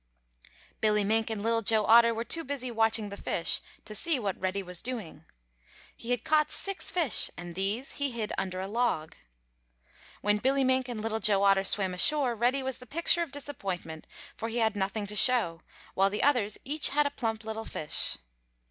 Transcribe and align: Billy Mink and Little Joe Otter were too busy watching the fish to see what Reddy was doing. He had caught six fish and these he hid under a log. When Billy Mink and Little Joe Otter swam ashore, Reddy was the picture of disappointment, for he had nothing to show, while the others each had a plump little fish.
Billy 0.79 1.03
Mink 1.03 1.29
and 1.29 1.43
Little 1.43 1.61
Joe 1.61 1.85
Otter 1.85 2.11
were 2.11 2.23
too 2.23 2.43
busy 2.43 2.71
watching 2.71 3.09
the 3.09 3.17
fish 3.17 3.61
to 3.85 3.93
see 3.93 4.17
what 4.17 4.39
Reddy 4.41 4.63
was 4.63 4.81
doing. 4.81 5.25
He 5.95 6.09
had 6.09 6.23
caught 6.23 6.49
six 6.49 6.89
fish 6.89 7.29
and 7.37 7.53
these 7.53 7.91
he 7.91 8.09
hid 8.09 8.33
under 8.35 8.59
a 8.59 8.67
log. 8.67 9.15
When 10.21 10.39
Billy 10.39 10.63
Mink 10.63 10.89
and 10.89 10.99
Little 11.01 11.19
Joe 11.19 11.43
Otter 11.43 11.63
swam 11.65 11.93
ashore, 11.93 12.33
Reddy 12.33 12.63
was 12.63 12.79
the 12.79 12.87
picture 12.87 13.21
of 13.21 13.31
disappointment, 13.31 14.07
for 14.35 14.49
he 14.49 14.57
had 14.57 14.75
nothing 14.75 15.05
to 15.05 15.15
show, 15.15 15.59
while 15.93 16.09
the 16.09 16.23
others 16.23 16.57
each 16.65 16.89
had 16.89 17.05
a 17.05 17.11
plump 17.11 17.43
little 17.43 17.65
fish. 17.65 18.17